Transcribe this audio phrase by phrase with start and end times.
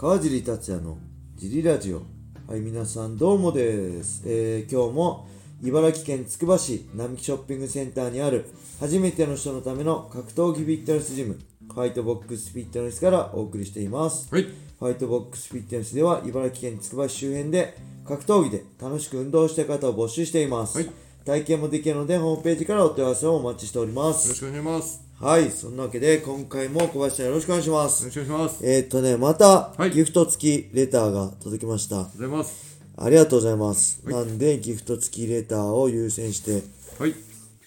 [0.00, 0.96] 川尻達也の
[1.34, 2.02] ジリラジオ。
[2.46, 5.28] はい皆さんどうもです、えー今日も
[5.60, 8.48] 茨城県つくば市並木ショッピングセンターにある
[8.78, 11.40] 初めての人のための格闘技フィットネスジム
[11.74, 14.32] ホワイトボックスフィットネスからお送りしています。
[14.32, 14.46] はい。
[14.78, 17.76] ホワイトボックスフィットネスでは茨城県つくば市周辺で
[18.06, 20.90] 格闘技で楽しく運動したい方を募集しています、はい。
[21.24, 25.07] 体験もできるのでホームページからお問い合わせをお待ちしておりまよろすしくお願いします。
[25.20, 28.04] はいそんなわけで今回も小林さんよろしくお願いしまよす。
[28.04, 28.64] ろしくお願いします。
[28.66, 29.90] えー、っとねまたはい。
[29.90, 32.78] ギフト付きレターが届きました、ありがとうございます。
[32.96, 34.14] ありがとうございます、はい。
[34.14, 36.62] なんでギフト付きレターを優先して
[37.02, 37.14] はい。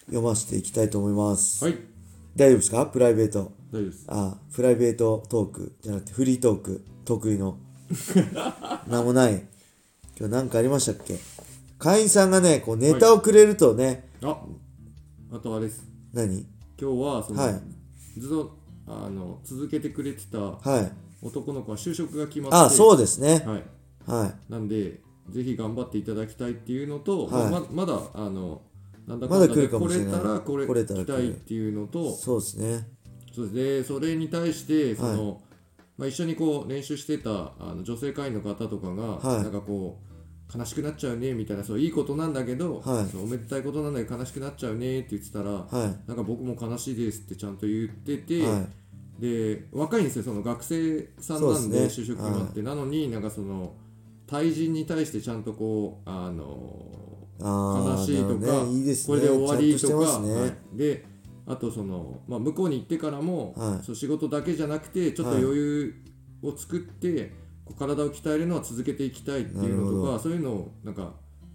[0.06, 1.74] 読ませていきたいと思います、はい。
[2.34, 2.86] 大丈夫ですか？
[2.86, 3.52] プライベート。
[3.70, 4.04] 大丈夫です。
[4.08, 7.58] あプライベートトークじゃなくてフリートーク得意の。
[8.88, 9.46] なんもない。
[10.18, 11.18] 今日何かありましたっけ？
[11.78, 14.42] 会員さんがねこうネタをくれるとね、あ、
[15.30, 15.82] あとあれです。
[16.14, 16.46] 何？
[16.82, 18.20] 今日はその、はい。
[18.20, 20.92] ずっとあの続けてくれてたはい。
[21.24, 23.44] 男の子は就職が決まって、あそうですね。
[23.46, 23.64] はい。
[24.10, 24.52] はい。
[24.52, 27.50] なんでぜひ頑張っていただきたいっていうのと、はい。
[27.52, 28.62] ままだあの
[29.06, 32.88] なんだかまだ来るんだで来かもしれたらこれ来れたら来たいっていうのと、そうですね。
[33.32, 35.40] そうでそれに対してその、
[35.96, 39.42] まあ、一緒にこう練習してたあの女性会員の方とかが、はい。
[39.44, 40.11] なんかこう
[40.54, 43.06] 悲しくなっちゃうねみたいなそういいことなんだけど、はい。
[43.06, 46.08] そうおめでたいことなんだけど悲しくなっちゃうねって言ってたら、はい。
[46.08, 49.22] なんか僕も悲しいですってちゃんと言ってて、はい。
[49.22, 51.86] で若いんですよその学生さんなんでね。
[51.86, 53.74] 就職決まって、なのになんかその
[54.26, 56.88] 対人に対してちゃんとこうあの
[57.40, 58.72] あ悲しいとか、ね。
[58.72, 58.94] いいね。
[59.06, 60.20] これで終わりとか
[60.74, 61.04] で
[61.46, 63.84] あとその、まあ、向こうに行ってからも、はい。
[63.84, 65.94] そう仕事だけじゃなくてちょっと余裕
[66.42, 67.32] を作って、
[67.64, 71.12] こう体を鍛えるのは続けていきたいっていうのとかそういうのをなんか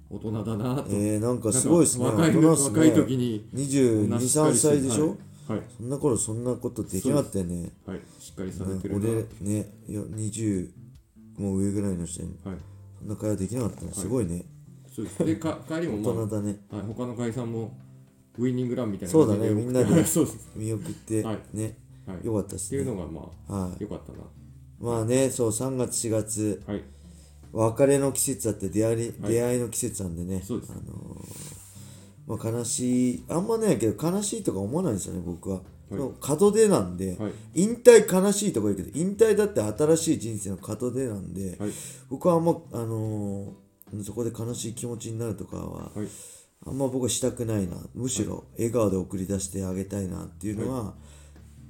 [0.10, 2.06] 大人だなと、えー、なんかすごいですね。
[2.06, 2.80] 若い大人っすね。
[2.80, 10.70] 若い時に22、3歳でしょ、はい、そんな頃そんなことできなかったよねはい、しっかりされねてるな、俺ねいや20
[11.38, 12.56] もう上ぐらいの人にはい、
[13.00, 13.94] そんな会話できなかったの。
[13.94, 14.46] すごいね、
[14.94, 15.26] そうです。
[15.26, 16.60] でか 帰りも、まあ大人だね。
[16.70, 17.78] はい、他の会員さんも
[18.38, 19.50] ウイニングランみたいなそうだね。
[19.50, 19.86] みんなで
[20.56, 21.40] 見送ってはい。
[21.54, 22.82] ね、はい、よかったですね。
[22.82, 23.84] っていうのがまあはい。
[23.84, 24.20] 良かったな
[24.80, 26.64] まあねそう3月4月。
[26.68, 26.84] はい。
[27.54, 29.34] 別れの季節だって出会い,、はい。
[29.34, 30.42] 出会いの季節なんでね。
[30.46, 30.72] そうです。
[30.74, 31.58] あのー
[32.28, 35.94] まあ、悲しいあんまないけど悲しいとか思わないんですよね僕は、い。
[35.96, 37.32] もう門出なんで、はい。
[37.56, 41.72] 引退悲しいとか言うけど引退だって新しい人生の門出なんで、はい。
[42.10, 46.08] 僕はあんまあのーそこで悲しい気持ちになるとかは、はい。
[46.66, 47.78] あんま僕はしたくないな。
[47.96, 50.96] むしろ笑顔で送り出してあげたいなっていうのは、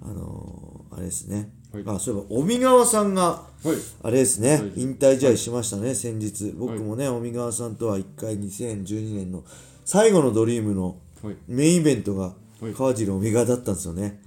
[0.01, 1.83] あのーあれですね、はい。
[1.85, 3.75] あそういえば尾身川さんがはい。
[4.03, 4.71] あれですね、はい。
[4.77, 6.53] 引退試合しましたね、先日。
[6.57, 9.43] 僕もね尾身川さんとは1回2012年の
[9.85, 11.35] 最後のドリームのはい。
[11.47, 12.73] メインイベントがはい。
[12.73, 14.21] 川尻尾身川だったんですよね、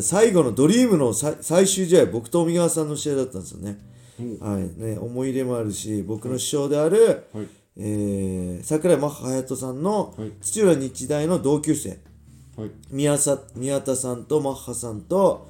[0.00, 3.78] 最後のドリームのさ最終試合僕と尾身川さんの試合だったんですよね。
[4.40, 4.62] おはい。
[4.76, 7.46] ね思い入れもあるし僕の師匠である、はい。
[7.76, 10.32] えー桜井真帆隼人さんのはい。
[10.42, 12.00] 土浦日大の同級生。
[12.56, 12.70] はい。
[12.90, 15.49] 宮さ宮田さんとマッハさんとえ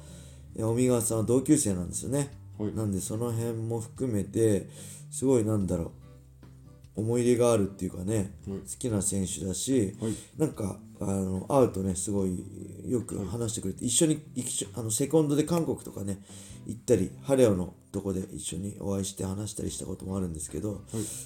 [0.57, 2.73] 尾身川さんは同級生なんですよね、はい。
[2.73, 4.69] なんでその辺も含めて
[5.09, 5.91] すごいなんだろ
[6.95, 8.59] う思い入れがあるっていうかね、はい。
[8.59, 10.13] 好きな選手だし、はい。
[10.37, 12.43] なんかあの会うとねすごい
[12.87, 14.21] よく話してくれて、一緒に
[14.75, 16.21] あのセコンドで韓国とかね
[16.67, 20.81] 行ったりハレオのとこで一緒にお会いして話したりしたこともあるんですけど、はい。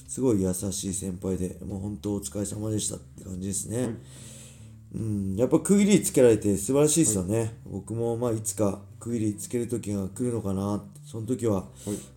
[0.08, 3.96] すごい優しい先輩でもう本当お疲れ様でしたって感じですね、はい。
[4.96, 11.66] うん、やっぱ区切りつけられて素晴らしいですよね、僕もまあいつか区切りつける時が来るのかなその時は、はい。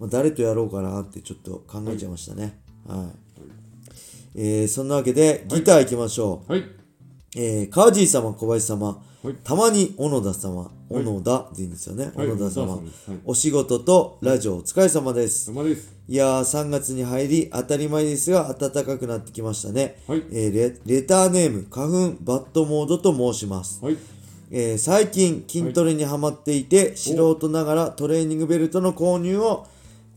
[0.00, 2.58] まあ、誰とやろうかなってちょっと考えちゃいましたね。
[2.88, 3.40] はい、
[4.34, 6.64] えーそんなわけでギター行きましょう、はい。
[7.36, 9.34] えー、川尻様小林様、はい。
[9.44, 12.26] たまに小野田様小野田でいいんですよね、はい。
[12.26, 12.80] 小野田様、
[13.26, 15.94] お仕事とラジオお疲れ様です、様です。
[16.08, 20.22] いやー3月に入り当たり前ですが暖かくなってきましたね、はい。
[20.32, 20.54] えー
[20.86, 23.98] レレターネーム花粉バットモードと申します、はい
[24.50, 29.66] えー最近筋トレにハマっていて、素人ながらトレーニングベルトの購入を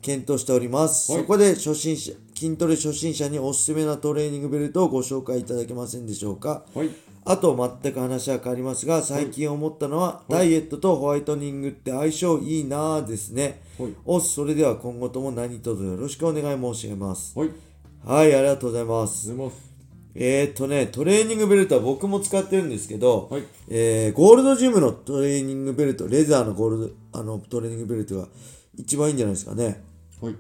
[0.02, 1.22] 検討しております、はい。
[1.22, 6.64] そこで初心者筋トレ初心者におすすめなトレーニングベルトをご紹介いただけませんでしょうか。
[6.74, 6.90] はい。
[7.24, 13.94] あと全く話は変わりますが最近思ったのは、ダイエットとホワイトニングって相性いいなぁですね、はい。
[14.06, 17.38] おっそれでは今後とも何卒よろしくお願い申し上げます。
[17.38, 17.50] はい。
[18.04, 19.28] はいありがとうございます。
[19.28, 19.71] 出ます
[20.14, 23.44] えー、っとね、トレーニングベルトは僕も使ってるんですけど、はい。
[23.70, 28.28] えーゴールドジムのトレーニングベルト、レザーのゴールドあのトレーニングベルトが
[28.76, 29.84] 一番いいんじゃないですかね。
[30.22, 30.36] はい。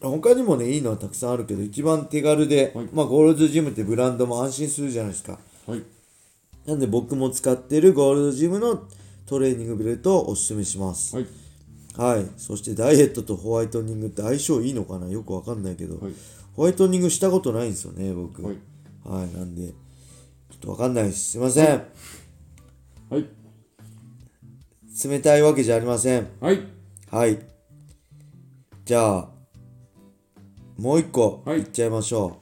[0.00, 2.88] 他にもね、いいのはたくさんあるけど、一番手軽で、はい。
[2.92, 5.38] まあ、ゴールドジムってブランドも安心するじゃないですか。
[5.66, 5.82] はい。
[6.66, 8.84] なんで僕も使ってるゴールドジムの
[9.26, 11.16] トレーニングベルトをおすすめします。
[11.16, 11.26] はい。
[11.96, 12.26] はい。
[12.36, 15.08] そしてダイエットとホワイトニングって相性いいのかな？
[15.08, 16.12] よくわかんないけど、はい。
[16.54, 18.44] ホワイトニングしたことないんですよね僕。
[18.44, 18.56] はい
[19.04, 19.74] はいなんでちょ
[20.56, 21.32] っとわかんないです。
[21.32, 21.66] すいません。
[23.10, 23.26] はい。
[25.04, 26.28] 冷たいわけじゃありません。
[26.40, 26.60] はい。
[27.10, 27.38] はい。
[28.84, 29.28] じゃあ
[30.78, 31.60] もう一個はい。
[31.60, 32.38] いっちゃいましょ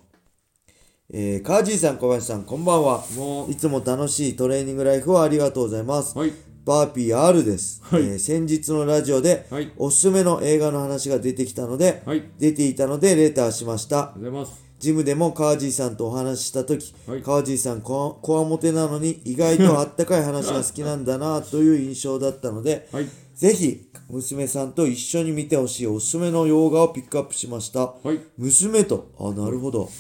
[1.11, 3.05] う、えー、カージーさん小林さんこんばんは。
[3.17, 6.17] もういつも楽しいトレーニングライフをありがとうございます。
[6.19, 6.33] はい。
[6.65, 8.03] バーピー R です、はい。
[8.03, 9.73] えー先日のラジオで、はい。
[9.77, 12.23] おすすめの映画の話が出てきたので、はい。
[12.39, 13.99] 出ていたのでレターしました。
[13.99, 17.23] ありがとうございますジムでも川地さんとお話しした時、はい。
[17.23, 23.06] 川地さんここわもてなのに意外とあったかい話が好きなんだなという印象だったので、はい。
[23.35, 28.21] ぜひ娘さんと一緒に見てほしいおすすめの洋画をピックアップしました、はい。
[28.38, 29.91] 娘とあなるほど。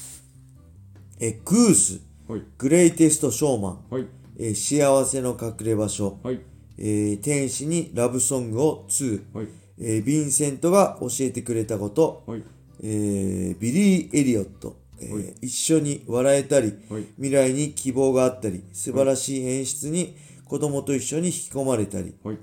[1.20, 2.00] えグース。
[2.26, 2.42] はい。
[2.56, 3.78] グレイテストショーマン。
[3.90, 4.06] はい。
[4.38, 6.40] え幸せの隠れ場所、はい。
[6.78, 9.48] えー天使にラブソングを2、はい。
[9.78, 12.42] えーヴィンセントが教えてくれたこと、はい
[12.82, 15.34] えービリー・エリオット、えーはい。
[15.42, 17.04] 一緒に笑えたり、はい。
[17.16, 22.38] 未来に希望があったり素晴らしい演出に子供と一緒に引き込まれたり、はい。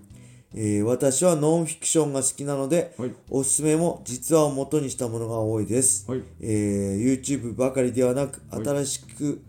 [0.53, 3.11] えー私はノンフィクションが好きなので、はい。
[3.29, 6.23] おすすめも実話を元にしたものが多いです、はい。
[6.39, 8.65] えー YouTube ばかりではなくはい。
[8.65, 9.41] 新しく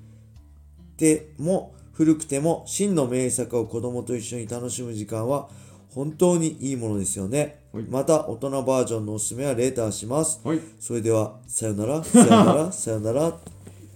[0.96, 5.48] ても古くても真の名作を子供と一緒に楽しむ時間は
[5.98, 7.84] 本当にいいものですよね、はい。
[7.90, 10.40] また大人バージョンのおすすめはレーターします。
[10.44, 10.60] はい。
[10.78, 12.04] それではさよなら。
[12.04, 12.70] さよなら。
[12.72, 13.30] さよなら。
[13.32, 13.40] こ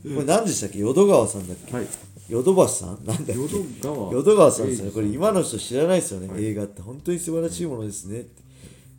[0.02, 0.80] れ何でしたっけ？
[0.80, 1.72] 淀川さんだっけ？
[1.72, 1.86] はい。
[2.28, 2.88] 淀橋さん？
[2.88, 3.32] なんだっけ？
[3.34, 3.48] 淀
[3.80, 4.12] 川。
[4.12, 4.90] 淀川さんですよね。
[4.90, 6.26] えこれ今の人知らないですよね。
[6.28, 6.44] はい。
[6.44, 8.26] 映画って本当に素晴らしいものですね。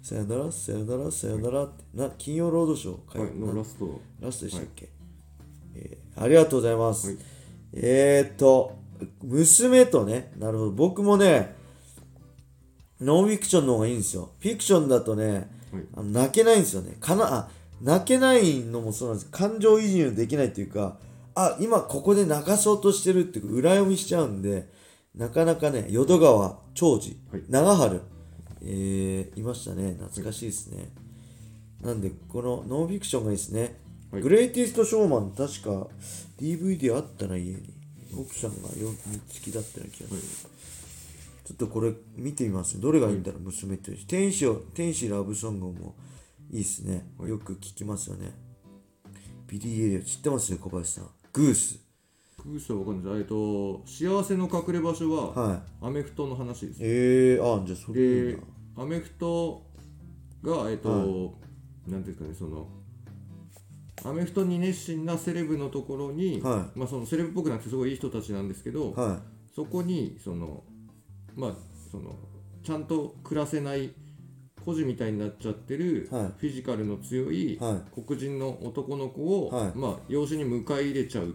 [0.02, 1.64] さよなら、さよなら、さよなら。
[1.66, 1.84] って。
[1.94, 3.32] な、金曜ロードショーかはい。
[3.36, 4.00] のなラスト。
[4.22, 4.88] ラストでしたっけ、
[5.76, 7.08] えーありがとうございます。
[7.08, 7.18] はい。
[7.74, 8.76] えーっと、
[9.24, 10.72] 娘とね、なるほど。
[10.72, 11.62] 僕もね、
[13.04, 14.30] ノンフィクションの方がいいんですよ。
[14.40, 16.96] フィクションだとね、はいあの泣けないんですよね。
[17.00, 17.50] かな、あ、
[17.82, 19.32] 泣けないのもそうなんです。
[19.32, 20.98] 感情移入できないっていうか、
[21.36, 24.70] あ、今ここで泣かそうとしてるっていう裏読みしちゃうんで、
[25.16, 28.02] なかなかね、淀川長治、はい長春、
[28.62, 29.96] えーいましたね。
[30.00, 30.90] 懐かしいですね。
[31.82, 33.80] なんで、このノンフィクションがいいですね。
[34.12, 35.88] はいグレイティストショーマン、確か
[36.40, 37.74] DVD あったな、家に。
[38.16, 38.94] 奥さんがよ好
[39.42, 40.22] きだったような気がする。
[41.44, 42.80] ちょっとこれ見てみます。
[42.80, 43.92] どれがいいんだろう、娘と。
[44.08, 45.96] 天使を、天使ラブソングも
[46.52, 47.06] いいっすね。
[47.26, 48.32] よく聞きますよね。
[49.48, 51.10] ビリー・エリオ知ってますよ、小林さん。
[51.34, 51.84] グース。
[52.44, 55.86] 空想わかんないえっと幸せの隠れ場所ははい。
[55.86, 58.38] アメフトの話ですえー、あ、じゃあそれいい。
[58.76, 59.64] アメフト
[60.44, 60.96] がえっと、は
[61.88, 62.68] なんていうんですかねその
[64.04, 69.22] アメフトに熱心なセレブのところに、はまあそのセレブっぽくなくてすごいいい人たちなんですけど、は
[69.56, 70.64] そこにその
[71.36, 71.54] まあ
[71.92, 72.16] その
[72.64, 73.92] ちゃんと暮らせない
[74.66, 81.32] 孤児みたいになっちゃってる、はいフィジカルの強いは黒人の男の子を、はいまあ養子に迎え入れちゃうっ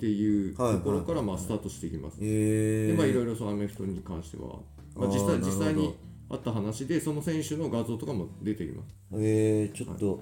[0.00, 2.14] ていうとはいころから、まあスタートしていきます。
[2.16, 2.18] い。
[2.22, 2.86] えー。
[2.88, 4.58] でまあいろいろそのアメフトに関しては、
[4.96, 5.96] まあ、実あー際実際になるほど
[6.30, 8.88] あった話でその選手の画像とかも出てきます。
[9.14, 10.20] えー、ちょっと、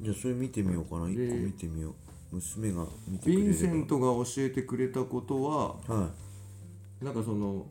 [0.00, 1.08] じゃあそれ見てみようかな。
[1.08, 1.94] 一個で見てみよう。
[2.36, 6.10] 娘が見てくれィンセントが教えてくれたことはは
[7.02, 7.66] なんかその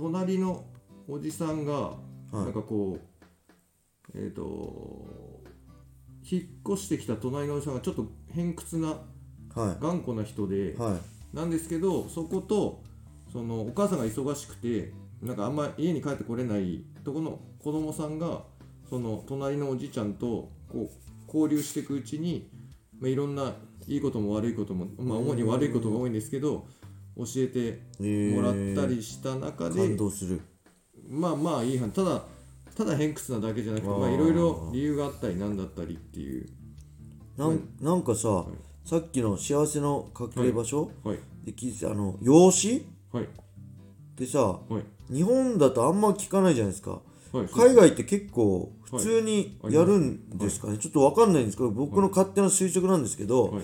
[0.00, 0.64] 隣の
[1.08, 1.98] おじさんがは
[2.32, 2.98] いなんかこ
[4.14, 5.42] う、えっ、と
[6.30, 9.00] 引っ越してきた隣のおじさんがちょっと偏屈な
[9.54, 10.76] 頑固な人で。
[11.32, 12.82] なんですけどそこと
[13.32, 14.92] そのお母さんが忙しくて
[15.22, 18.42] なんかあんま家に帰ってこれないとこの子供さんが
[18.88, 20.90] その隣のおじちゃんとこう
[21.26, 22.50] 交流していくうちに、
[22.98, 23.54] まあ、いろんな
[23.86, 26.66] いいことも悪いことも、まあ、主に悪いことが多いんですけど
[27.24, 30.40] 教えてえー、もらったりした中で、感動する。
[31.08, 31.90] まあまあいい話。
[31.90, 32.22] ただ
[32.76, 36.48] ただ偏屈なだけじゃなくていろいろ理由があったりなんだったりっていう。
[37.36, 38.88] なんなんかさ、い。
[38.88, 41.18] さっきの幸せの隠れ場所、はい。
[41.44, 42.86] で聞いてあの養子？
[43.12, 43.24] はい。
[43.24, 43.26] っ
[44.16, 45.14] てさはい。
[45.14, 47.02] 日本だとあんま聞かないじゃないですか。
[47.32, 47.46] はい。
[47.48, 53.60] 海外って結構普通にやるんですかね、ちょっとわかんないんですけど僕の勝手な推測なんですけど、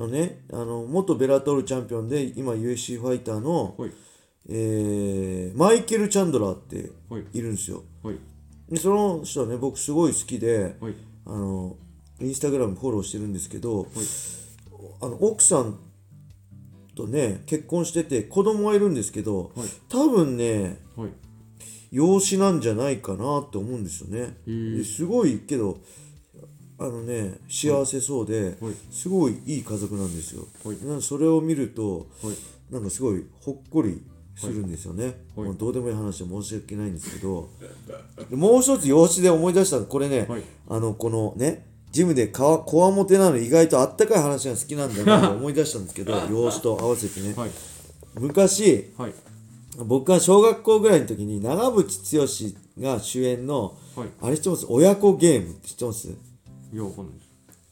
[0.00, 3.92] のね、あの元ベラトールチャンピオンで今 UFC ファイターの、はい。
[4.50, 7.24] えーマイケル・チャンドラーってはい。
[7.32, 7.82] いるんですよ。
[8.02, 8.18] はい。
[8.70, 10.94] でその人はね僕すごい好きではい。
[11.26, 11.76] あの
[12.20, 13.86] インスタグラムフォローしてるんですけど、はい。
[15.02, 15.78] あの奥さん
[16.94, 19.68] とね結婚してて子供はいるんですけどはい。
[19.88, 21.10] 多分ねはい。
[21.90, 24.36] 養子なんじゃないかなって思うんですよね。
[24.84, 25.78] すごいけど
[26.78, 28.74] あのね幸せそうではい。
[28.90, 30.46] すごいいい家族なんですよ。
[30.64, 30.76] はい。
[30.84, 32.72] なんかそれを見るとはい。
[32.72, 34.02] なんかすごいほっこり
[34.36, 35.54] するんですよね、はい。
[35.56, 37.48] どうでもいい話は申し訳ないんですけど
[38.30, 40.42] でもう一つ養子で思い出したのこれね、はい。
[40.68, 47.50] あのこのねジムでかわこわもてなの意外とあったかい話が好きなんだなと思い出したんですけど養子と合わせてね、はい。
[48.20, 49.14] 昔はい。
[49.86, 54.08] 僕が小学校ぐらいの時に長渕剛が主演のはい。
[54.20, 54.66] あれ知ってます？
[54.68, 56.08] 親子ゲームって知ってます？
[56.72, 57.20] いやわかんないで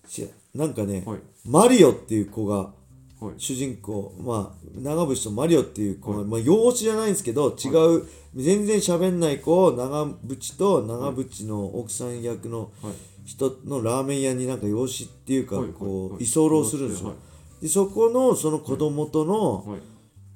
[0.09, 0.15] す。
[0.15, 1.21] しなんかね、はい。
[1.45, 2.73] マリオっていう子が
[3.21, 3.35] はい。
[3.39, 12.93] 主人公まあ長渕とマリオっていう子が、まあ、養子じゃないんですけど違う、全然喋んない子を長渕と長渕の奥さん役のはい。
[13.25, 15.71] 人のラーメン屋になんか養子っていうかはい。
[15.71, 16.19] こはい。
[16.21, 17.15] う居候するんですよ、は
[17.61, 17.63] い。
[17.63, 19.81] でそこのその子供とのはい。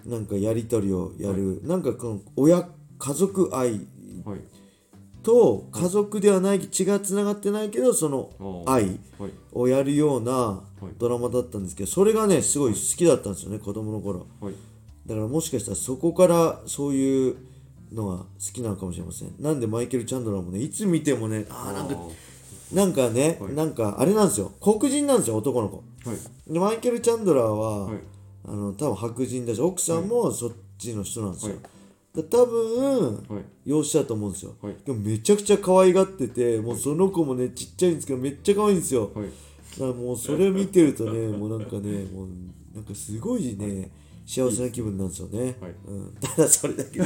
[0.08, 2.66] なんかやり取りをやる、なんかこの親
[2.98, 3.72] 家族愛
[4.24, 4.40] はい
[5.22, 9.30] と家族ではない血がつながってないけどその愛はい。
[9.52, 10.62] をやるような
[10.98, 14.26] ドラマだったんですけどそれがねすごい好きだったんですよね子供の頃。
[14.40, 14.54] はい。
[15.06, 17.36] だからもしかしたらそこからそういう
[17.92, 19.34] のが好きなのかもしれません。
[19.40, 21.96] なんでマイケル・チャンドラーもねいつ見てもねあーなんか
[22.72, 23.54] なんかね、はい。
[23.54, 24.52] なんかあれなんですよ。
[24.60, 25.82] 黒人なんですよ男の子。
[26.04, 26.52] はい。
[26.52, 27.98] でマイケル・チャンドラーは、はい。
[28.42, 31.56] あの多分白人だし奥さんもそっちの人なんですよ、
[32.22, 33.44] 多分はい。
[33.64, 34.76] 養子だと思うんですよ、はい。
[34.84, 39.26] でもめちゃくちゃ可愛がっててもうその子もねちっちゃいんですけどめっちゃ可愛いんですよ、はい。
[39.26, 42.28] だからもうそれ見てるとねもうなんかねもう
[42.74, 43.90] なんかすごいね
[44.26, 45.74] 幸せな気分なんですよね、はい。
[45.88, 47.00] うん、ただそれだけ。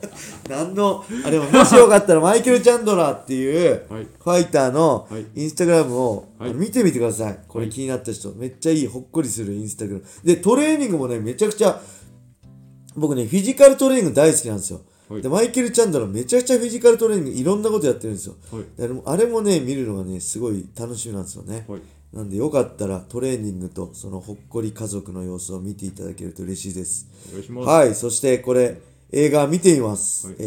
[0.48, 4.04] 何のあでももしよかったらマイケル・チャンドラーっていうはい。
[4.04, 5.26] ファイターのはい。
[5.36, 6.54] インスタグラムを、はい。
[6.54, 7.38] 見てみてください。
[7.46, 10.04] これ気になった人、めっちゃいいほっこりするインスタグラム。
[10.24, 11.82] でトレーニングもねめちゃくちゃ
[12.96, 15.22] 僕ねフィジカルトレーニング大好きなんですよ、はい。
[15.22, 18.34] でマイケル・チャンドラーめちゃくちゃフィジカルトレーニングいろんなことやってるんですよ。
[18.50, 18.64] はい。
[18.76, 21.80] であれもあれもね見るのがねすごい楽しみなんですよね、はい。
[22.12, 27.06] なんでよかったらトレーニングとそのほっこり家族の様子を見ていただけると嬉しいです。
[27.28, 27.68] お願いします。
[27.68, 27.94] はい。
[27.94, 28.80] そしてこれ
[29.12, 30.36] 映画見てみます、はい。
[30.40, 30.42] え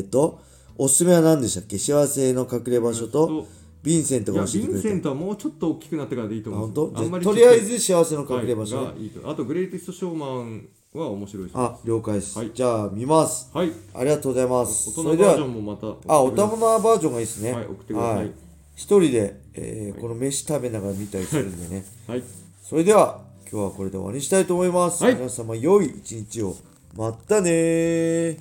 [0.00, 0.44] ーと
[0.78, 1.78] おすすめは何でしたっけ？
[1.78, 3.46] 幸せの隠れ場所と
[3.82, 4.74] ヴィンセントが教えてくれた。
[4.74, 7.32] ィンセントはもうちょっと大きくなってからでいいとあ思うんですよ。
[7.32, 10.68] とりあえず幸せの隠れ場所ね、あとグレイテストショーマン
[11.00, 12.50] は面白いですあ了解です、はい。
[12.54, 13.50] じゃあ見ます。
[13.52, 13.72] はい。
[13.94, 14.90] ありがとうございます。
[14.90, 17.52] 大人バージョそれではンもまたあ大人バージョンがいいですね。
[17.52, 18.32] はい送ってください。
[18.74, 21.84] 一人で、えーこの飯食べながら見たりするんでね。
[22.06, 22.22] はい。
[22.62, 25.14] それでは今日はこれで終わりにしたいと思います、はい。
[25.14, 26.56] 皆様良い一日を。
[26.94, 28.38] またねー